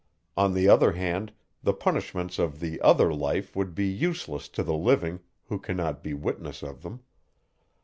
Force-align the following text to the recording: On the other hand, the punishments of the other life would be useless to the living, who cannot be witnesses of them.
On 0.35 0.55
the 0.55 0.67
other 0.67 0.93
hand, 0.93 1.31
the 1.61 1.73
punishments 1.75 2.39
of 2.39 2.59
the 2.59 2.81
other 2.81 3.13
life 3.13 3.55
would 3.55 3.75
be 3.75 3.85
useless 3.85 4.49
to 4.49 4.63
the 4.63 4.73
living, 4.73 5.19
who 5.45 5.59
cannot 5.59 6.01
be 6.01 6.15
witnesses 6.15 6.67
of 6.67 6.81
them. 6.81 7.01